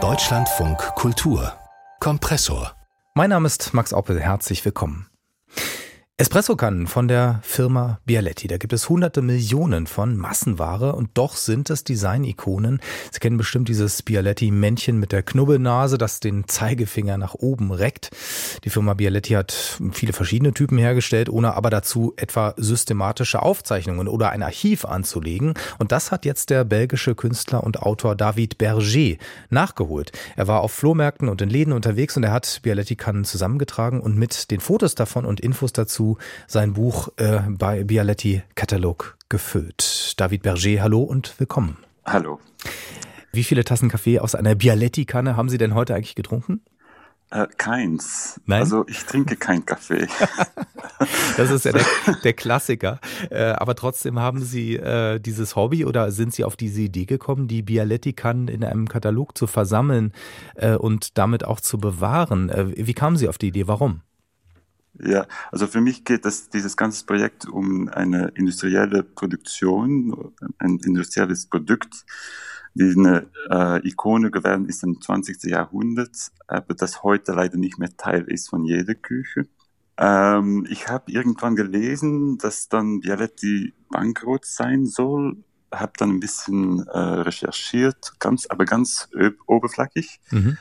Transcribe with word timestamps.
Deutschlandfunk 0.00 0.78
Kultur 0.94 1.52
Kompressor. 1.98 2.76
Mein 3.14 3.30
Name 3.30 3.48
ist 3.48 3.74
Max 3.74 3.92
Oppel, 3.92 4.20
herzlich 4.20 4.64
willkommen. 4.64 5.08
Espressokannen 6.16 6.88
von 6.88 7.06
der 7.06 7.38
Firma 7.42 8.00
Bialetti. 8.04 8.48
Da 8.48 8.56
gibt 8.56 8.72
es 8.72 8.88
hunderte 8.88 9.22
Millionen 9.22 9.86
von 9.86 10.16
Massenware 10.16 10.96
und 10.96 11.10
doch 11.14 11.36
sind 11.36 11.70
es 11.70 11.84
Design-Ikonen. 11.84 12.80
Sie 13.12 13.20
kennen 13.20 13.36
bestimmt 13.36 13.68
dieses 13.68 14.02
Bialetti-Männchen 14.02 14.98
mit 14.98 15.12
der 15.12 15.22
Knubbelnase, 15.22 15.96
das 15.96 16.18
den 16.18 16.48
Zeigefinger 16.48 17.18
nach 17.18 17.34
oben 17.34 17.70
reckt. 17.72 18.10
Die 18.64 18.70
Firma 18.70 18.94
Bialetti 18.94 19.34
hat 19.34 19.78
viele 19.92 20.12
verschiedene 20.12 20.52
Typen 20.52 20.78
hergestellt, 20.78 21.28
ohne 21.28 21.54
aber 21.54 21.70
dazu 21.70 22.14
etwa 22.16 22.54
systematische 22.56 23.42
Aufzeichnungen 23.42 24.08
oder 24.08 24.30
ein 24.30 24.42
Archiv 24.42 24.84
anzulegen. 24.84 25.54
Und 25.78 25.92
das 25.92 26.10
hat 26.12 26.24
jetzt 26.24 26.50
der 26.50 26.64
belgische 26.64 27.14
Künstler 27.14 27.64
und 27.64 27.82
Autor 27.82 28.16
David 28.16 28.58
Berger 28.58 29.16
nachgeholt. 29.50 30.12
Er 30.36 30.46
war 30.48 30.60
auf 30.60 30.72
Flohmärkten 30.72 31.28
und 31.28 31.42
in 31.42 31.50
Läden 31.50 31.72
unterwegs 31.72 32.16
und 32.16 32.24
er 32.24 32.32
hat 32.32 32.60
Bialetti-Kannen 32.62 33.24
zusammengetragen 33.24 34.00
und 34.00 34.16
mit 34.16 34.50
den 34.50 34.60
Fotos 34.60 34.94
davon 34.94 35.24
und 35.24 35.40
Infos 35.40 35.72
dazu 35.72 36.18
sein 36.46 36.72
Buch 36.74 37.08
äh, 37.16 37.40
bei 37.48 37.84
Bialetti 37.84 38.42
Katalog 38.54 39.16
gefüllt. 39.28 40.14
David 40.16 40.42
Berger, 40.42 40.82
hallo 40.82 41.02
und 41.02 41.38
willkommen. 41.38 41.78
Hallo. 42.04 42.40
Wie 43.32 43.44
viele 43.44 43.64
Tassen 43.64 43.88
Kaffee 43.88 44.18
aus 44.18 44.34
einer 44.34 44.54
Bialetti-Kanne 44.54 45.36
haben 45.36 45.48
Sie 45.48 45.58
denn 45.58 45.74
heute 45.74 45.94
eigentlich 45.94 46.14
getrunken? 46.14 46.62
Äh, 47.30 47.46
keins. 47.58 48.40
Nein? 48.46 48.60
Also 48.60 48.86
ich 48.88 49.04
trinke 49.04 49.36
kein 49.36 49.66
Kaffee. 49.66 50.08
das 51.36 51.50
ist 51.50 51.66
ja 51.66 51.72
der, 51.72 51.84
der 52.24 52.32
Klassiker. 52.32 53.00
Äh, 53.30 53.50
aber 53.50 53.74
trotzdem 53.74 54.18
haben 54.18 54.42
Sie 54.42 54.76
äh, 54.76 55.18
dieses 55.18 55.54
Hobby 55.54 55.84
oder 55.84 56.10
sind 56.10 56.32
Sie 56.32 56.44
auf 56.44 56.56
diese 56.56 56.80
Idee 56.80 57.04
gekommen, 57.04 57.46
die 57.46 57.62
Bialetti-Kannen 57.62 58.48
in 58.48 58.64
einem 58.64 58.88
Katalog 58.88 59.36
zu 59.36 59.46
versammeln 59.46 60.12
äh, 60.54 60.74
und 60.74 61.18
damit 61.18 61.44
auch 61.44 61.60
zu 61.60 61.76
bewahren? 61.76 62.48
Äh, 62.48 62.86
wie 62.86 62.94
kamen 62.94 63.18
Sie 63.18 63.28
auf 63.28 63.36
die 63.36 63.48
Idee? 63.48 63.68
Warum? 63.68 64.00
Ja, 65.00 65.26
also 65.52 65.66
für 65.66 65.80
mich 65.80 66.04
geht 66.04 66.24
das, 66.24 66.48
dieses 66.48 66.76
ganze 66.76 67.04
Projekt 67.04 67.46
um 67.46 67.88
eine 67.88 68.28
industrielle 68.34 69.04
Produktion, 69.04 70.32
ein 70.58 70.78
industrielles 70.78 71.46
Produkt, 71.46 72.04
die 72.74 72.94
eine 72.96 73.26
äh, 73.50 73.86
Ikone 73.88 74.30
geworden 74.30 74.66
ist 74.66 74.82
im 74.82 75.00
20. 75.00 75.44
Jahrhundert, 75.44 76.30
aber 76.46 76.74
das 76.74 77.02
heute 77.02 77.32
leider 77.32 77.56
nicht 77.56 77.78
mehr 77.78 77.96
Teil 77.96 78.24
ist 78.24 78.48
von 78.48 78.64
jeder 78.64 78.94
Küche. 78.94 79.46
Ähm, 79.96 80.66
ich 80.70 80.88
habe 80.88 81.10
irgendwann 81.10 81.56
gelesen, 81.56 82.38
dass 82.38 82.68
dann 82.68 83.00
Bialetti 83.00 83.74
bankrott 83.90 84.44
sein 84.44 84.86
soll, 84.86 85.36
habe 85.72 85.92
dann 85.98 86.10
ein 86.10 86.20
bisschen 86.20 86.86
äh, 86.86 86.98
recherchiert, 86.98 88.14
ganz, 88.20 88.46
aber 88.46 88.64
ganz 88.64 89.08
oberflächlich 89.46 90.20
mhm. 90.30 90.56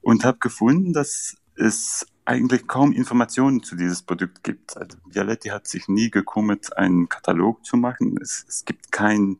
und 0.00 0.24
habe 0.24 0.38
gefunden, 0.38 0.92
dass 0.92 1.36
es 1.54 2.06
eigentlich 2.28 2.66
kaum 2.66 2.92
Informationen 2.92 3.62
zu 3.62 3.74
dieses 3.74 4.02
Produkt 4.02 4.44
gibt. 4.44 4.76
Also 4.76 4.98
Vialetti 5.06 5.48
hat 5.48 5.66
sich 5.66 5.88
nie 5.88 6.10
gekümmert, 6.10 6.76
einen 6.76 7.08
Katalog 7.08 7.64
zu 7.64 7.78
machen. 7.78 8.18
Es, 8.20 8.44
es 8.46 8.66
gibt 8.66 8.92
keinen 8.92 9.38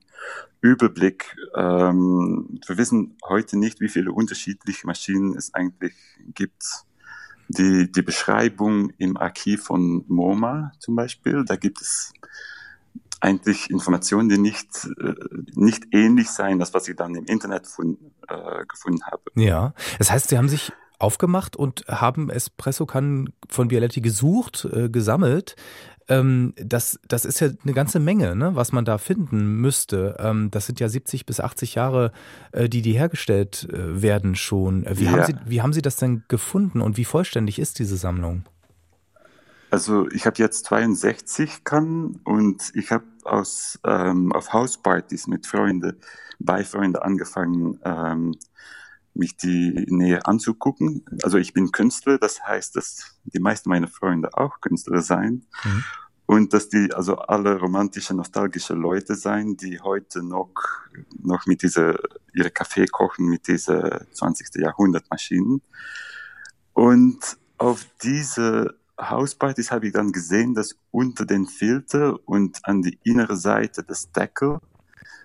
Überblick. 0.62 1.36
Ähm, 1.54 2.58
wir 2.66 2.78
wissen 2.78 3.18
heute 3.28 3.58
nicht, 3.58 3.80
wie 3.80 3.90
viele 3.90 4.10
unterschiedliche 4.12 4.86
Maschinen 4.86 5.36
es 5.36 5.52
eigentlich 5.52 5.94
gibt. 6.34 6.64
Die, 7.48 7.92
die 7.92 8.02
Beschreibung 8.02 8.90
im 8.96 9.18
Archiv 9.18 9.64
von 9.64 10.04
MoMA 10.08 10.72
zum 10.78 10.96
Beispiel, 10.96 11.44
da 11.44 11.56
gibt 11.56 11.82
es 11.82 12.12
eigentlich 13.20 13.68
Informationen, 13.70 14.30
die 14.30 14.38
nicht, 14.38 14.88
äh, 14.98 15.14
nicht 15.54 15.88
ähnlich 15.92 16.30
sein, 16.30 16.58
das 16.58 16.72
was 16.72 16.88
ich 16.88 16.96
dann 16.96 17.14
im 17.14 17.24
Internet 17.26 17.66
von, 17.66 17.98
äh, 18.28 18.64
gefunden 18.66 19.04
habe. 19.04 19.24
Ja, 19.34 19.74
das 19.98 20.10
heißt, 20.10 20.30
Sie 20.30 20.38
haben 20.38 20.48
sich 20.48 20.72
aufgemacht 20.98 21.56
und 21.56 21.84
haben 21.88 22.30
Espresso-Kannen 22.30 23.32
von 23.48 23.68
Bialetti 23.68 24.00
gesucht, 24.00 24.68
äh, 24.72 24.88
gesammelt. 24.88 25.56
Ähm, 26.08 26.54
das, 26.56 26.98
das 27.06 27.24
ist 27.24 27.40
ja 27.40 27.50
eine 27.62 27.74
ganze 27.74 28.00
Menge, 28.00 28.34
ne, 28.34 28.56
was 28.56 28.72
man 28.72 28.84
da 28.84 28.98
finden 28.98 29.60
müsste. 29.60 30.16
Ähm, 30.18 30.50
das 30.50 30.66
sind 30.66 30.80
ja 30.80 30.88
70 30.88 31.26
bis 31.26 31.38
80 31.38 31.74
Jahre, 31.74 32.12
äh, 32.52 32.68
die 32.68 32.82
die 32.82 32.94
hergestellt 32.94 33.68
äh, 33.70 34.02
werden 34.02 34.34
schon. 34.34 34.86
Wie, 34.90 35.04
ja. 35.04 35.12
haben 35.12 35.24
Sie, 35.24 35.34
wie 35.44 35.62
haben 35.62 35.72
Sie 35.72 35.82
das 35.82 35.96
denn 35.96 36.24
gefunden 36.28 36.80
und 36.80 36.96
wie 36.96 37.04
vollständig 37.04 37.58
ist 37.58 37.78
diese 37.78 37.96
Sammlung? 37.96 38.44
Also 39.70 40.08
ich 40.10 40.24
habe 40.24 40.38
jetzt 40.38 40.64
62 40.64 41.62
Kannen 41.64 42.20
und 42.24 42.72
ich 42.74 42.90
habe 42.90 43.04
aus 43.24 43.78
ähm, 43.84 44.32
auf 44.32 44.54
Hauspartys 44.54 45.26
mit 45.26 45.46
Freunden, 45.46 46.00
bei 46.38 46.64
Freunden 46.64 46.96
angefangen, 46.96 47.78
ähm, 47.84 48.34
mich 49.18 49.36
die 49.36 49.86
näher 49.88 50.26
anzugucken. 50.26 51.04
Also 51.22 51.38
ich 51.38 51.52
bin 51.52 51.72
Künstler, 51.72 52.18
das 52.18 52.42
heißt, 52.44 52.76
dass 52.76 53.18
die 53.24 53.40
meisten 53.40 53.68
meiner 53.68 53.88
Freunde 53.88 54.30
auch 54.34 54.60
Künstler 54.60 55.02
sein. 55.02 55.46
Mhm. 55.64 55.84
Und 56.26 56.52
dass 56.52 56.68
die 56.68 56.92
also 56.92 57.16
alle 57.16 57.58
romantische, 57.58 58.14
nostalgische 58.14 58.74
Leute 58.74 59.14
sein, 59.14 59.56
die 59.56 59.80
heute 59.80 60.22
noch, 60.22 60.52
noch 61.22 61.46
mit 61.46 61.62
dieser, 61.62 61.98
ihre 62.34 62.50
Kaffee 62.50 62.86
kochen 62.86 63.26
mit 63.26 63.48
dieser 63.48 64.06
20. 64.12 64.56
Jahrhundert 64.56 65.06
Maschinen. 65.10 65.62
Und 66.74 67.18
auf 67.56 67.86
diese 68.02 68.76
Hauspartys 69.00 69.70
habe 69.70 69.86
ich 69.86 69.92
dann 69.92 70.12
gesehen, 70.12 70.54
dass 70.54 70.76
unter 70.90 71.24
den 71.24 71.46
Filter 71.46 72.18
und 72.28 72.58
an 72.64 72.82
die 72.82 72.98
innere 73.04 73.36
Seite 73.36 73.82
des 73.82 74.12
Deckel 74.12 74.58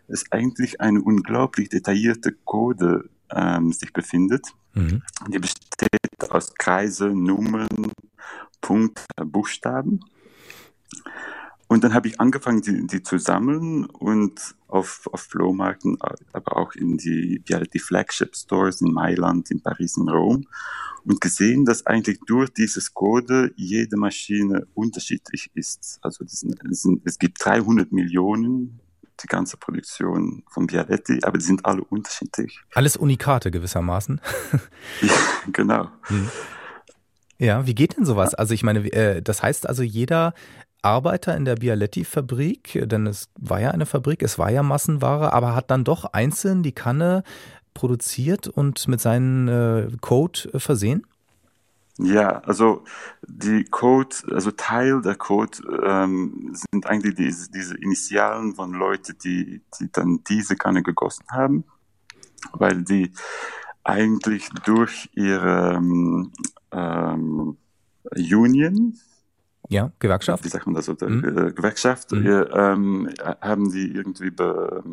es 0.08 0.32
eigentlich 0.32 0.80
eine 0.82 1.02
unglaublich 1.02 1.70
detaillierte 1.70 2.32
Code 2.32 3.10
ähm, 3.36 3.72
sich 3.72 3.94
befindet. 3.94 4.48
Mhm. 4.74 5.02
Die 5.30 5.40
besteht 5.40 6.30
aus 6.30 6.54
Kreise, 6.56 7.10
Nummern, 7.10 7.92
Punkt, 8.62 9.06
Buchstaben. 9.26 10.00
Und 11.68 11.84
dann 11.84 11.94
habe 11.94 12.08
ich 12.08 12.20
angefangen, 12.20 12.62
die, 12.62 12.86
die 12.86 13.02
zu 13.02 13.18
sammeln 13.18 13.86
und 13.86 14.56
auf, 14.68 15.08
auf 15.12 15.22
Flohmärkten, 15.22 15.98
aber 16.32 16.58
auch 16.58 16.76
in 16.76 16.98
die, 16.98 17.42
ja, 17.48 17.60
die 17.62 17.80
Flagship 17.80 18.36
Stores 18.36 18.82
in 18.82 18.92
Mailand, 18.92 19.50
in 19.50 19.62
Paris, 19.62 19.98
in 19.98 20.08
Rom 20.08 20.46
und 21.04 21.20
gesehen, 21.20 21.66
dass 21.66 21.86
eigentlich 21.86 22.20
durch 22.26 22.50
dieses 22.52 22.94
Code 22.94 23.52
jede 23.56 23.98
Maschine 23.98 24.68
unterschiedlich 24.74 25.50
ist. 25.54 26.00
Also 26.02 26.24
das 26.24 26.46
das 26.64 26.82
sind, 26.82 27.02
es 27.06 27.18
gibt 27.18 27.44
300 27.44 27.92
Millionen 27.92 28.80
die 29.22 29.28
ganze 29.28 29.58
Produktion 29.58 30.44
von 30.50 30.68
Bialetti, 30.68 31.20
aber 31.24 31.38
die 31.38 31.44
sind 31.44 31.66
alle 31.66 31.84
unterschiedlich. 31.84 32.60
Alles 32.74 32.98
Unikate 32.98 33.52
gewissermaßen. 33.52 34.22
ja, 35.02 35.14
genau. 35.52 35.90
Hm. 36.04 36.30
Ja, 37.38 37.66
wie 37.68 37.76
geht 37.76 37.98
denn 37.98 38.06
sowas? 38.06 38.34
Also 38.34 38.54
ich 38.54 38.64
meine, 38.64 38.80
äh, 38.94 39.22
das 39.22 39.44
heißt 39.44 39.68
also 39.68 39.84
jeder 39.84 40.34
Arbeiter 40.82 41.36
in 41.36 41.46
der 41.46 41.56
Bialetti-Fabrik, 41.56 42.88
denn 42.88 43.08
es 43.08 43.30
war 43.40 43.62
ja 43.62 43.72
eine 43.72 43.86
Fabrik, 43.86 44.22
es 44.22 44.38
war 44.38 44.50
ja 44.52 44.64
Massenware, 44.64 45.34
aber 45.34 45.56
hat 45.56 45.72
dann 45.72 45.84
doch 45.84 46.06
einzeln 46.06 46.62
die 46.62 46.74
Kanne 46.74 47.24
produziert 47.74 48.48
und 48.48 48.88
mit 48.88 49.02
seinem 49.02 49.48
äh, 49.48 49.98
Code 50.02 50.60
versehen? 50.60 51.08
Ja, 52.00 52.40
also 52.40 52.84
die 53.22 53.66
Code, 53.66 54.16
also 54.32 54.50
Teil 54.52 55.02
der 55.02 55.16
Code 55.16 55.60
ähm, 55.86 56.52
sind 56.72 56.88
eigentlich 56.88 57.16
diese, 57.16 57.52
diese 57.52 57.78
Initialen 57.78 58.56
von 58.56 58.74
Leuten, 58.74 59.16
die, 59.24 59.62
die 59.80 59.92
dann 59.92 60.24
diese 60.28 60.56
Kanne 60.56 60.82
gegossen 60.82 61.26
haben, 61.30 61.66
weil 62.54 62.84
die 62.84 63.12
eigentlich 63.84 64.50
durch 64.66 65.10
ihre 65.14 65.76
ähm, 66.72 67.58
Union, 68.16 68.98
ja, 69.70 69.92
Gewerkschaft, 70.00 70.44
wie 70.44 70.50
sagt 70.50 70.66
man 70.66 70.76
das, 70.76 70.90
oder, 70.90 71.10
mhm. 71.10 71.56
Gewerkschaft, 71.56 72.12
mhm. 72.12 72.46
ähm, 72.54 73.10
haben 73.42 73.72
die 73.72 73.92
irgendwie 73.92 74.32
be, 74.32 74.84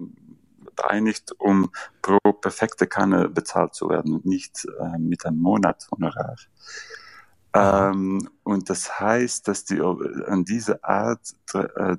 beeinigt, 0.81 1.33
um 1.39 1.71
pro 2.03 2.19
perfekte 2.33 2.87
Kanne 2.87 3.28
bezahlt 3.28 3.75
zu 3.75 3.89
werden 3.89 4.15
und 4.15 4.27
nicht 4.27 4.66
äh, 4.81 4.99
mit 4.99 5.27
einem 5.27 5.41
Monatshonorar. 5.41 6.37
Ähm, 7.53 8.28
und 8.45 8.71
das 8.71 9.01
heißt, 9.01 9.49
dass 9.49 9.65
die 9.65 9.81
an 9.81 10.45
diese 10.45 10.84
Art 10.84 11.34
äh, 11.53 11.97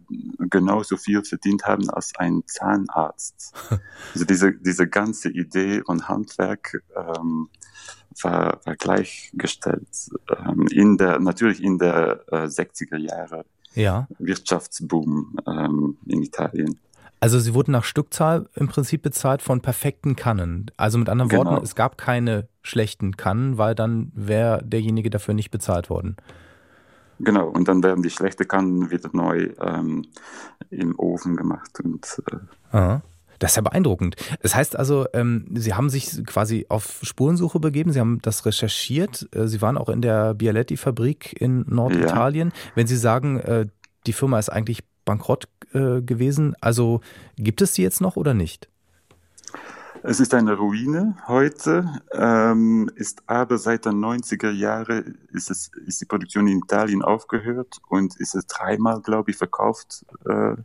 genauso 0.50 0.96
viel 0.96 1.24
verdient 1.24 1.66
haben 1.66 1.90
als 1.90 2.14
ein 2.18 2.44
Zahnarzt. 2.46 3.54
also 4.14 4.26
diese, 4.26 4.54
diese 4.54 4.88
ganze 4.88 5.30
Idee 5.30 5.82
von 5.86 6.08
Handwerk 6.08 6.82
ähm, 6.96 7.50
war, 8.22 8.62
war 8.66 8.76
gleichgestellt. 8.76 10.10
Ähm, 10.30 10.68
in 10.72 10.98
der, 10.98 11.20
natürlich 11.20 11.62
in 11.62 11.78
der 11.78 12.24
äh, 12.32 12.46
60er 12.46 12.98
Jahre 12.98 13.44
ja. 13.74 14.08
Wirtschaftsboom 14.20 15.38
ähm, 15.48 15.98
in 16.06 16.24
Italien. 16.24 16.80
Also 17.22 17.40
sie 17.40 17.54
wurden 17.54 17.72
nach 17.72 17.84
Stückzahl 17.84 18.50
im 18.56 18.68
Prinzip 18.68 19.04
bezahlt 19.04 19.44
von 19.44 19.62
perfekten 19.62 20.16
Kannen. 20.16 20.72
Also 20.76 20.98
mit 20.98 21.08
anderen 21.08 21.30
genau. 21.30 21.46
Worten, 21.46 21.64
es 21.64 21.76
gab 21.76 21.98
keine 21.98 22.48
schlechten 22.64 23.16
Kannen, 23.16 23.60
weil 23.60 23.76
dann 23.76 24.12
wäre 24.16 24.64
derjenige 24.66 25.12
dafür 25.12 25.36
nicht 25.36 25.52
bezahlt 25.52 25.92
worden. 25.92 26.18
Genau, 27.20 27.48
und 27.48 27.68
dann 27.68 27.84
werden 27.84 28.02
die 28.02 28.10
schlechten 28.10 28.48
Kannen 28.48 28.90
wieder 28.90 29.12
neu 29.14 29.50
ähm, 29.62 30.08
im 30.72 30.98
Ofen 30.98 31.36
gemacht. 31.36 31.80
Und, 31.84 32.24
äh 32.72 33.00
Das 33.38 33.52
ist 33.52 33.56
ja 33.58 33.62
beeindruckend. 33.62 34.16
Das 34.42 34.56
heißt 34.56 34.76
also, 34.76 35.06
ähm, 35.14 35.46
Sie 35.54 35.76
haben 35.76 35.92
sich 35.92 36.26
quasi 36.26 36.66
auf 36.70 37.02
Spurensuche 37.04 37.60
begeben, 37.60 37.92
Sie 37.92 38.00
haben 38.00 38.20
das 38.24 38.48
recherchiert, 38.48 39.30
äh, 39.36 39.48
Sie 39.48 39.62
waren 39.62 39.78
auch 39.78 39.90
in 39.90 40.02
der 40.02 40.34
Bialetti-Fabrik 40.34 41.40
in 41.40 41.66
Norditalien. 41.68 42.50
Ja. 42.50 42.72
Wenn 42.74 42.88
Sie 42.88 42.98
sagen, 42.98 43.40
äh, 43.40 43.68
die 44.08 44.14
Firma 44.14 44.40
ist 44.40 44.50
eigentlich 44.50 44.84
bankrott 45.06 45.48
äh, 45.74 46.02
gewesen, 46.02 46.56
also 46.62 47.02
gibt 47.38 47.62
es 47.62 47.74
sie 47.74 47.84
jetzt 47.84 48.02
noch 48.02 48.16
oder 48.16 48.34
nicht? 48.34 48.70
Es 50.04 50.20
ist 50.20 50.34
eine 50.34 50.56
Ruine 50.56 51.16
heute, 51.28 52.02
ähm, 52.12 52.90
ist 52.96 53.22
aber 53.28 53.60
seit 53.60 53.86
den 53.86 54.04
90er 54.04 54.50
Jahren 54.50 55.20
ist, 55.32 55.52
es, 55.52 55.70
ist 55.86 56.02
die 56.02 56.06
Produktion 56.06 56.48
in 56.48 56.58
Italien 56.58 57.04
aufgehört 57.04 57.78
und 57.88 58.20
ist 58.20 58.34
es 58.34 58.48
dreimal, 58.48 59.02
glaube 59.02 59.30
ich, 59.30 59.38
verkauft 59.38 60.06
äh, 60.26 60.56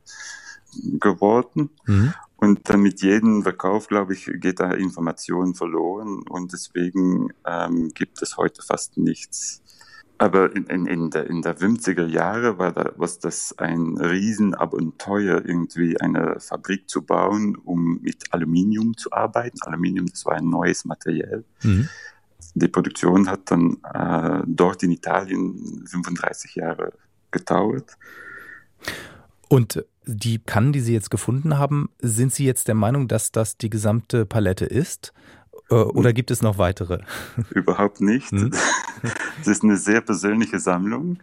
geworden. 0.99 1.69
Mhm. 1.85 2.15
Und 2.37 2.69
dann 2.69 2.81
mit 2.81 3.03
jedem 3.03 3.43
Verkauf, 3.43 3.89
glaube 3.89 4.15
ich, 4.15 4.31
geht 4.41 4.61
da 4.61 4.71
Information 4.71 5.55
verloren 5.55 6.23
und 6.29 6.53
deswegen 6.53 7.31
ähm, 7.47 7.91
gibt 7.95 8.23
es 8.23 8.39
heute 8.39 8.63
fast 8.63 8.97
nichts. 8.97 9.63
Aber 10.19 10.55
in, 10.57 10.65
in, 10.67 10.87
in, 10.87 11.11
der, 11.11 11.29
in 11.29 11.43
der 11.43 11.57
50er 11.57 12.07
Jahre 12.07 12.59
war, 12.59 12.73
da, 12.73 12.93
was 12.97 13.19
das 13.19 13.57
ein 13.59 13.99
Riesenabenteuer, 13.99 15.45
irgendwie 15.45 16.01
eine 16.01 16.41
Fabrik 16.41 16.89
zu 16.89 17.03
bauen, 17.03 17.57
um 17.57 18.01
mit 18.01 18.33
Aluminium 18.33 18.97
zu 18.97 19.13
arbeiten. 19.13 19.59
Aluminium, 19.63 20.07
das 20.07 20.25
war 20.25 20.35
ein 20.35 20.49
neues 20.49 20.85
Material. 20.87 21.45
Mhm. 21.63 21.89
Die 22.55 22.69
Produktion 22.69 23.29
hat 23.29 23.51
dann 23.51 23.77
äh, 23.93 24.43
dort 24.47 24.83
in 24.83 24.93
Italien 24.93 25.85
35 25.87 26.55
Jahre 26.55 26.93
gedauert. 27.31 27.99
Und 29.49 29.85
die 30.07 30.39
Kannen, 30.39 30.73
die 30.73 30.81
Sie 30.81 30.95
jetzt 30.95 31.11
gefunden 31.11 31.59
haben, 31.59 31.91
sind 31.99 32.33
Sie 32.33 32.47
jetzt 32.47 32.69
der 32.69 32.75
Meinung, 32.75 33.09
dass 33.09 33.33
das 33.33 33.59
die 33.59 33.71
gesamte 33.71 34.25
Palette 34.25 34.65
ist? 34.65 35.13
Äh, 35.71 35.75
oder 35.75 36.13
gibt 36.13 36.31
es 36.31 36.43
noch 36.43 36.59
weitere? 36.59 37.01
Überhaupt 37.51 38.01
nicht. 38.01 38.31
Hm? 38.31 38.51
Das 39.39 39.49
ist 39.49 39.63
eine 39.63 39.77
sehr 39.77 40.01
persönliche 40.01 40.59
Sammlung. 40.59 41.19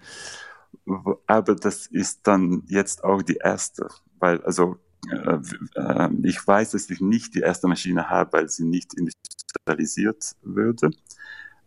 Aber 1.27 1.55
das 1.55 1.87
ist 1.87 2.21
dann 2.23 2.63
jetzt 2.67 3.03
auch 3.03 3.21
die 3.21 3.37
erste, 3.37 3.87
weil 4.19 4.41
also 4.43 4.77
äh, 5.09 5.39
äh, 5.75 6.09
ich 6.23 6.45
weiß, 6.45 6.71
dass 6.71 6.89
ich 6.89 7.01
nicht 7.01 7.35
die 7.35 7.39
erste 7.39 7.67
Maschine 7.67 8.09
habe, 8.09 8.33
weil 8.33 8.49
sie 8.49 8.63
nicht 8.63 8.93
industrialisiert 8.93 10.35
würde. 10.41 10.91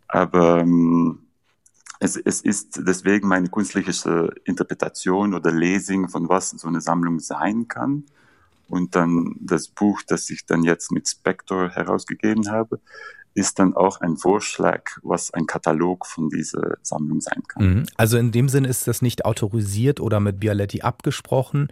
Aber 0.09 0.61
ähm, 0.61 1.27
es, 1.99 2.17
es 2.17 2.41
ist 2.41 2.81
deswegen 2.87 3.29
meine 3.29 3.49
künstliche 3.49 4.31
Interpretation 4.45 5.35
oder 5.35 5.51
Lesing 5.51 6.09
von 6.09 6.29
was 6.29 6.51
so 6.51 6.69
eine 6.69 6.81
Sammlung 6.81 7.21
sein 7.21 7.69
kann. 7.69 8.05
Und 8.69 8.95
dann 8.97 9.37
das 9.41 9.69
Buch, 9.69 10.03
das 10.07 10.29
ich 10.31 10.47
dann 10.47 10.63
jetzt 10.63 10.91
mit 10.91 11.09
Spector 11.09 11.71
herausgegeben 11.71 12.51
habe, 12.51 12.81
ist 13.37 13.59
dann 13.59 13.75
auch 13.75 14.01
ein 14.01 14.17
Vorschlag, 14.17 14.83
was 15.03 15.33
ein 15.33 15.47
Katalog 15.47 16.07
von 16.07 16.31
dieser 16.31 16.79
Sammlung 16.83 17.21
sein 17.21 17.43
kann. 17.47 17.67
Mhm. 17.67 17.87
Also 17.97 18.17
in 18.17 18.33
dem 18.33 18.49
Sinne 18.49 18.67
ist 18.69 18.89
das 18.89 19.03
nicht 19.03 19.27
autorisiert 19.27 20.01
oder 20.01 20.21
mit 20.21 20.41
Bialetti 20.41 20.81
abgesprochen, 20.81 21.69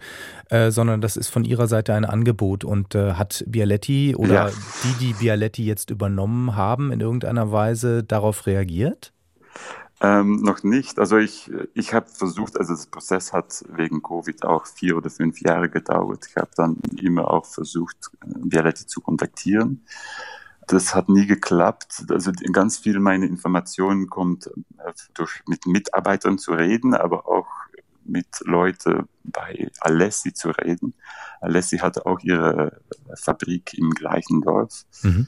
äh, 0.49 0.69
sondern 0.69 1.01
das 1.01 1.17
ist 1.17 1.29
von 1.29 1.43
Ihrer 1.43 1.67
Seite 1.67 1.95
ein 1.95 2.05
Angebot. 2.05 2.63
Und 2.63 2.93
äh, 2.93 3.13
hat 3.13 3.43
Bialetti 3.47 4.15
oder 4.15 4.49
ja. 4.49 4.51
die, 4.83 5.07
die 5.07 5.13
Bialetti 5.13 5.65
jetzt 5.65 5.89
übernommen 5.89 6.55
haben, 6.55 6.91
in 6.91 7.01
irgendeiner 7.01 7.51
Weise 7.51 8.03
darauf 8.03 8.45
reagiert? 8.45 9.11
Ähm, 10.01 10.41
noch 10.41 10.63
nicht. 10.63 10.99
Also 10.99 11.17
ich, 11.17 11.49
ich 11.73 11.93
habe 11.93 12.07
versucht, 12.07 12.57
also 12.57 12.73
das 12.73 12.87
Prozess 12.87 13.31
hat 13.31 13.63
wegen 13.69 14.01
Covid 14.01 14.43
auch 14.43 14.65
vier 14.65 14.97
oder 14.97 15.09
fünf 15.09 15.39
Jahre 15.41 15.69
gedauert. 15.69 16.25
Ich 16.29 16.35
habe 16.35 16.51
dann 16.55 16.77
immer 16.99 17.31
auch 17.31 17.45
versucht, 17.45 18.11
Violette 18.25 18.85
zu 18.87 18.99
kontaktieren. 18.99 19.85
Das 20.67 20.95
hat 20.95 21.07
nie 21.07 21.27
geklappt. 21.27 22.05
Also 22.09 22.31
ganz 22.51 22.77
viel 22.77 22.99
meiner 22.99 23.25
Informationen 23.25 24.09
kommt 24.09 24.47
äh, 24.47 24.91
durch 25.13 25.41
mit 25.47 25.65
Mitarbeitern 25.65 26.39
zu 26.39 26.53
reden, 26.53 26.93
aber 26.93 27.27
auch 27.27 27.47
mit 28.03 28.27
Leuten 28.41 29.07
bei 29.23 29.71
Alessi 29.79 30.33
zu 30.33 30.49
reden. 30.49 30.93
Alessi 31.39 31.77
hatte 31.77 32.05
auch 32.05 32.19
ihre 32.19 32.81
Fabrik 33.15 33.73
im 33.75 33.91
gleichen 33.91 34.41
Dorf. 34.41 34.85
Mhm 35.03 35.27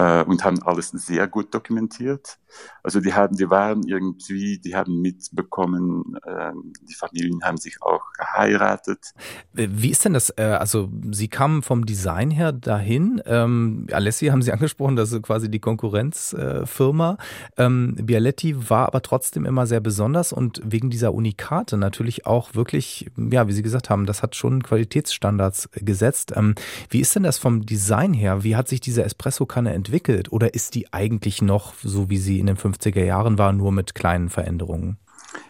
äh, 0.00 0.24
und 0.24 0.44
haben 0.44 0.62
alles 0.62 0.88
sehr 0.88 1.28
gut 1.28 1.54
dokumentiert. 1.54 2.38
Also 2.82 3.00
die 3.00 3.12
haben, 3.12 3.36
die 3.36 3.48
waren 3.50 3.82
irgendwie, 3.86 4.58
die 4.58 4.74
haben 4.74 5.00
mitbekommen, 5.00 6.16
äh, 6.24 6.52
die 6.88 6.94
Familien 6.94 7.42
haben 7.44 7.58
sich 7.58 7.82
auch 7.82 8.00
geheiratet. 8.16 9.12
Wie 9.52 9.90
ist 9.90 10.04
denn 10.04 10.14
das? 10.14 10.30
Äh, 10.30 10.56
also 10.58 10.88
Sie 11.12 11.28
kamen 11.28 11.62
vom 11.62 11.84
Design 11.84 12.30
her 12.30 12.52
dahin. 12.52 13.22
Ähm, 13.26 13.86
Alessi 13.92 14.26
haben 14.28 14.42
Sie 14.42 14.52
angesprochen, 14.52 14.96
das 14.96 15.12
ist 15.12 15.22
quasi 15.22 15.50
die 15.50 15.60
Konkurrenzfirma. 15.60 17.18
Ähm, 17.58 17.94
Bialetti 17.96 18.70
war 18.70 18.86
aber 18.86 19.02
trotzdem 19.02 19.44
immer 19.44 19.66
sehr 19.66 19.80
besonders 19.80 20.32
und 20.32 20.62
wegen 20.64 20.88
dieser 20.88 21.12
Unikate 21.12 21.76
natürlich 21.76 22.26
auch 22.26 22.54
wirklich, 22.54 23.10
ja, 23.16 23.46
wie 23.48 23.52
Sie 23.52 23.62
gesagt 23.62 23.90
haben, 23.90 24.06
das 24.06 24.22
hat 24.22 24.34
schon 24.34 24.62
Qualitätsstandards 24.62 25.68
gesetzt. 25.74 26.32
Ähm, 26.34 26.54
wie 26.88 27.00
ist 27.00 27.14
denn 27.14 27.22
das 27.22 27.38
vom 27.38 27.66
Design 27.66 28.14
her? 28.14 28.42
Wie 28.42 28.56
hat 28.56 28.66
sich 28.66 28.80
diese 28.80 29.04
Espresso-Kanne 29.04 29.72
entwickelt? 29.74 29.89
Oder 30.32 30.54
ist 30.54 30.74
die 30.74 30.92
eigentlich 30.92 31.42
noch 31.42 31.74
so, 31.82 32.10
wie 32.10 32.18
sie 32.18 32.38
in 32.38 32.46
den 32.46 32.56
50er 32.56 33.04
Jahren 33.04 33.38
war, 33.38 33.52
nur 33.52 33.72
mit 33.72 33.94
kleinen 33.94 34.28
Veränderungen? 34.28 34.98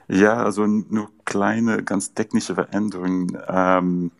Ja, 0.08 0.42
also 0.42 0.66
nur 0.66 1.10
kleine, 1.24 1.82
ganz 1.82 2.14
technische 2.14 2.54
Veränderungen. 2.54 3.38
Ähm, 3.48 4.10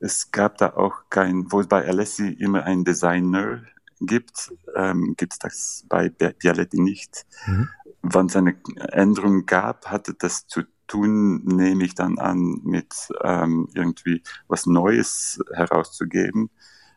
es 0.00 0.30
gab 0.30 0.58
da 0.58 0.74
auch 0.74 1.04
kein, 1.10 1.50
wo 1.50 1.60
es 1.60 1.66
bei 1.66 1.86
Alessi 1.86 2.28
immer 2.28 2.64
einen 2.64 2.84
Designer 2.84 3.62
gibt, 4.00 4.52
ähm, 4.74 5.14
gibt 5.16 5.34
es 5.34 5.38
das 5.38 5.84
bei 5.88 6.08
Bialetti 6.08 6.80
nicht. 6.80 7.26
Mhm. 7.46 7.68
Wann 8.02 8.26
es 8.26 8.36
eine 8.36 8.56
Änderung 8.76 9.46
gab, 9.46 9.86
hatte 9.86 10.14
das 10.14 10.46
zu 10.46 10.62
tun, 10.86 11.44
nehme 11.44 11.84
ich 11.84 11.94
dann 11.94 12.18
an, 12.18 12.60
mit 12.64 12.94
ähm, 13.22 13.68
irgendwie 13.74 14.22
was 14.48 14.66
Neues 14.66 15.40
herauszugeben. 15.52 16.50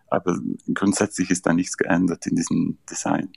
Aber 0.10 0.38
grundsätzlich 0.74 1.30
ist 1.30 1.46
da 1.46 1.54
nichts 1.54 1.78
geändert 1.78 2.26
in 2.28 2.36
diesem 2.36 2.78
Design. 2.90 3.30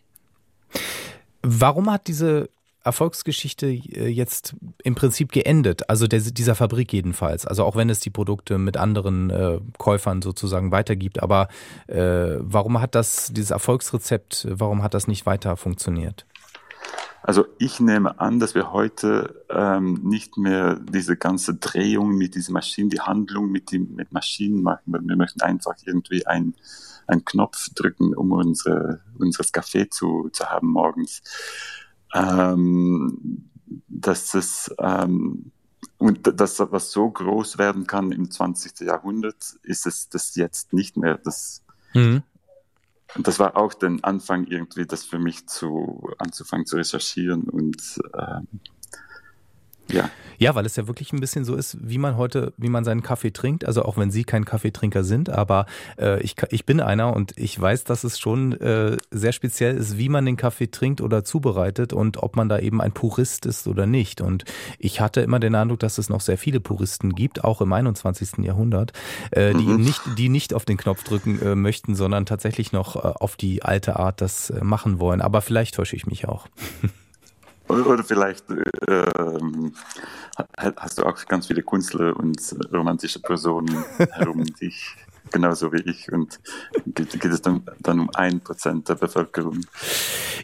Warum 1.43 1.91
hat 1.91 2.07
diese 2.07 2.49
Erfolgsgeschichte 2.83 3.67
äh, 3.67 4.09
jetzt 4.09 4.57
im 4.83 4.95
Prinzip 4.95 5.33
geendet, 5.33 5.89
also 5.91 6.07
der, 6.07 6.21
dieser 6.21 6.55
Fabrik 6.55 6.93
jedenfalls. 6.93 7.47
Also 7.47 7.65
auch 7.65 7.77
wenn 7.77 7.91
es 7.91 8.01
die 8.01 8.11
Produkte 8.11 8.59
mit 8.59 8.77
anderen 8.77 9.31
äh, 9.31 9.61
Käufern 9.79 10.23
sozusagen 10.23 10.73
weitergibt, 10.73 11.23
aber 11.23 11.49
äh, 11.89 12.37
warum 12.39 12.81
hat 12.81 12.95
das, 12.95 13.33
dieses 13.33 13.51
Erfolgsrezept, 13.51 14.47
warum 14.51 14.83
hat 14.83 14.95
das 14.95 15.09
nicht 15.09 15.27
weiter 15.27 15.57
funktioniert? 15.57 16.25
Also 17.23 17.47
ich 17.59 17.81
nehme 17.81 18.19
an, 18.19 18.41
dass 18.41 18.55
wir 18.55 18.73
heute 18.73 19.45
ähm, 19.51 20.01
nicht 20.03 20.37
mehr 20.39 20.77
diese 20.77 21.17
ganze 21.17 21.55
Drehung 21.55 22.17
mit 22.17 22.35
diesen 22.35 22.55
Maschinen, 22.55 22.91
die 22.91 23.01
Handlung 23.01 23.51
mit, 23.51 23.71
die, 23.71 23.79
mit 23.79 24.13
Maschinen 24.13 24.63
machen. 24.63 24.83
Wir 24.87 25.17
möchten 25.17 25.43
einfach 25.43 25.75
irgendwie 25.85 26.27
einen 26.27 26.55
Knopf 27.25 27.69
drücken, 27.75 28.15
um 28.15 28.33
unsere, 28.33 29.01
unseres 29.19 29.53
Kaffee 29.53 29.89
zu, 29.89 30.31
zu 30.33 30.47
haben 30.47 30.69
morgens. 30.69 31.23
Ähm, 32.15 33.49
dass 33.89 34.35
es 34.35 34.75
ähm, 34.79 35.53
und 36.01 36.41
das, 36.41 36.59
was 36.59 36.93
so 36.93 37.11
groß 37.11 37.59
werden 37.59 37.87
kann 37.87 38.11
im 38.11 38.31
20. 38.31 38.81
Jahrhundert, 38.81 39.59
ist 39.63 39.87
es 39.87 40.09
das 40.09 40.35
jetzt 40.35 40.73
nicht 40.73 40.97
mehr. 40.97 41.19
Das, 41.19 41.63
mhm. 41.93 42.23
Und 43.15 43.27
das 43.27 43.39
war 43.39 43.57
auch 43.57 43.75
der 43.75 43.97
Anfang 44.03 44.47
irgendwie, 44.47 44.87
das 44.87 45.05
für 45.05 45.19
mich 45.19 45.47
zu 45.49 46.11
anzufangen 46.19 46.67
zu 46.67 46.77
recherchieren 46.77 47.49
und 47.49 48.01
ähm, 48.17 48.47
ja. 49.93 50.11
Ja, 50.41 50.55
weil 50.55 50.65
es 50.65 50.75
ja 50.75 50.89
wirklich 50.89 51.13
ein 51.13 51.21
bisschen 51.21 51.45
so 51.45 51.55
ist, 51.55 51.77
wie 51.83 51.99
man 51.99 52.17
heute, 52.17 52.55
wie 52.57 52.71
man 52.71 52.83
seinen 52.83 53.03
Kaffee 53.03 53.31
trinkt. 53.31 53.67
Also 53.67 53.83
auch 53.83 53.99
wenn 53.99 54.11
Sie 54.11 54.25
kein 54.25 54.47
Kaffeetrinker 54.47 55.05
sind, 55.05 55.29
aber 55.29 55.67
äh, 55.99 56.19
ich, 56.23 56.35
ich 56.49 56.65
bin 56.65 56.81
einer 56.81 57.15
und 57.15 57.35
ich 57.37 57.61
weiß, 57.61 57.85
dass 57.85 58.05
es 58.05 58.19
schon 58.19 58.59
äh, 58.59 58.97
sehr 59.11 59.33
speziell 59.33 59.77
ist, 59.77 59.99
wie 59.99 60.09
man 60.09 60.25
den 60.25 60.39
Kaffee 60.39 60.71
trinkt 60.71 61.03
oder 61.03 61.25
zubereitet 61.25 61.93
und 61.93 62.23
ob 62.23 62.37
man 62.37 62.49
da 62.49 62.59
eben 62.59 62.81
ein 62.81 62.93
Purist 62.93 63.45
ist 63.45 63.69
oder 63.69 63.85
nicht. 63.85 64.23
Und 64.23 64.45
ich 64.79 65.03
hatte 65.03 65.21
immer 65.21 65.41
den 65.41 65.55
Eindruck, 65.55 65.81
dass 65.81 65.99
es 65.99 66.09
noch 66.09 66.23
sehr 66.23 66.39
viele 66.39 66.61
Puristen 66.61 67.15
gibt, 67.15 67.45
auch 67.45 67.61
im 67.61 67.75
21. 67.75 68.39
Jahrhundert, 68.39 68.95
äh, 69.33 69.53
die 69.53 69.67
mhm. 69.67 69.83
nicht, 69.83 70.01
die 70.17 70.31
nicht 70.31 70.55
auf 70.55 70.65
den 70.65 70.79
Knopf 70.79 71.05
drücken 71.05 71.39
äh, 71.43 71.55
möchten, 71.55 71.95
sondern 71.95 72.25
tatsächlich 72.25 72.73
noch 72.73 72.97
äh, 72.97 73.01
auf 73.01 73.37
die 73.37 73.63
alte 73.63 73.97
Art 73.97 74.23
das 74.23 74.49
äh, 74.49 74.65
machen 74.65 75.01
wollen. 75.01 75.21
Aber 75.21 75.43
vielleicht 75.43 75.75
täusche 75.75 75.97
ich 75.97 76.07
mich 76.07 76.27
auch. 76.27 76.47
Oder 77.71 78.05
vielleicht 78.05 78.45
ähm, 78.89 79.73
hast 80.57 80.99
du 80.99 81.05
auch 81.05 81.25
ganz 81.27 81.47
viele 81.47 81.63
Künstler 81.63 82.17
und 82.17 82.39
romantische 82.73 83.21
Personen 83.21 83.85
herum 84.13 84.45
dich, 84.45 84.97
genauso 85.31 85.73
wie 85.73 85.83
ich. 85.83 86.11
Und 86.13 86.41
geht, 86.87 87.25
es 87.25 87.43
dann, 87.43 87.63
dann 87.81 88.01
um 88.01 88.11
ein 88.15 88.41
Prozent 88.41 88.89
der 88.89 88.97
Bevölkerung. 88.97 89.61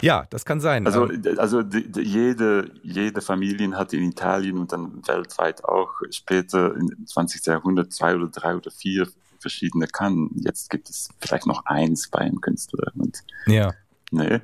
Ja, 0.02 0.26
das 0.30 0.44
kann 0.44 0.60
sein. 0.60 0.86
Also, 0.86 1.08
also 1.38 1.62
die, 1.62 1.90
die, 1.90 2.02
jede, 2.02 2.70
jede 2.82 3.20
Familie 3.20 3.72
hat 3.76 3.92
in 3.92 4.02
Italien 4.02 4.58
und 4.58 4.72
dann 4.72 5.06
weltweit 5.06 5.64
auch 5.64 5.92
später 6.10 6.74
im 6.74 7.06
20. 7.06 7.44
Jahrhundert 7.46 7.92
zwei 7.92 8.14
oder 8.14 8.28
drei 8.28 8.56
oder 8.56 8.70
vier 8.70 9.08
verschiedene 9.38 9.86
Kannen. 9.86 10.30
Jetzt 10.44 10.70
gibt 10.70 10.90
es 10.90 11.08
vielleicht 11.20 11.46
noch 11.46 11.64
eins 11.66 12.08
bei 12.08 12.20
einem 12.20 12.40
Künstler. 12.40 12.92
Und 12.94 13.22
ja. 13.46 13.72
Nee, 14.12 14.40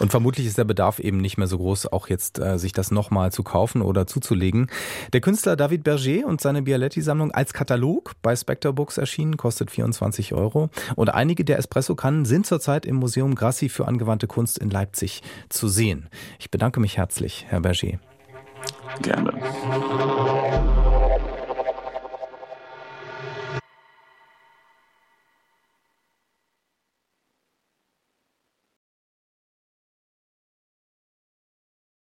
und 0.00 0.10
vermutlich 0.10 0.46
ist 0.46 0.58
der 0.58 0.64
Bedarf 0.64 0.98
eben 0.98 1.18
nicht 1.18 1.38
mehr 1.38 1.46
so 1.46 1.58
groß, 1.58 1.86
auch 1.92 2.08
jetzt 2.08 2.38
äh, 2.38 2.58
sich 2.58 2.72
das 2.72 2.90
nochmal 2.90 3.32
zu 3.32 3.42
kaufen 3.42 3.82
oder 3.82 4.06
zuzulegen. 4.06 4.70
Der 5.12 5.20
Künstler 5.20 5.56
David 5.56 5.84
Berger 5.84 6.26
und 6.26 6.40
seine 6.40 6.62
Bialetti-Sammlung 6.62 7.32
als 7.32 7.52
Katalog 7.52 8.12
bei 8.22 8.36
Spectre 8.36 8.72
Books 8.72 8.98
erschienen, 8.98 9.36
kostet 9.36 9.70
24 9.70 10.34
Euro. 10.34 10.70
Und 10.96 11.12
einige 11.14 11.44
der 11.44 11.58
Espresso-Kannen 11.58 12.24
sind 12.24 12.46
zurzeit 12.46 12.86
im 12.86 12.96
Museum 12.96 13.34
Grassi 13.34 13.68
für 13.68 13.86
angewandte 13.88 14.26
Kunst 14.26 14.58
in 14.58 14.70
Leipzig 14.70 15.22
zu 15.48 15.68
sehen. 15.68 16.08
Ich 16.38 16.50
bedanke 16.50 16.80
mich 16.80 16.96
herzlich, 16.96 17.46
Herr 17.48 17.60
Berger. 17.60 17.98
Gerne. 19.02 19.32